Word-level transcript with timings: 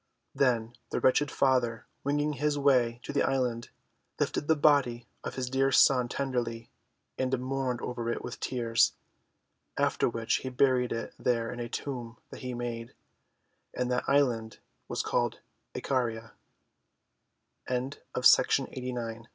Then 0.33 0.73
the 0.89 0.99
wretched 0.99 1.29
father, 1.29 1.85
winging 2.03 2.33
his 2.33 2.57
way 2.57 2.99
to 3.03 3.13
the 3.13 3.19
land, 3.19 3.69
lifted 4.19 4.47
the 4.47 4.55
body 4.55 5.05
of 5.23 5.35
his 5.35 5.47
dear 5.47 5.71
son 5.71 6.09
tenderly, 6.09 6.71
and 7.19 7.37
mourned 7.39 7.81
over 7.83 8.09
it 8.11 8.23
with 8.23 8.39
tears. 8.39 8.93
After 9.77 10.09
which 10.09 10.37
he 10.37 10.49
buried 10.49 10.91
it 10.91 11.13
there 11.19 11.51
in 11.51 11.59
a 11.59 11.69
tomb 11.69 12.17
that 12.31 12.39
he 12.41 12.55
made. 12.55 12.95
And 13.75 13.91
that 13.91 14.05
island 14.09 14.57
was 14.87 15.03
called 15.03 15.39
Icaria. 15.75 16.31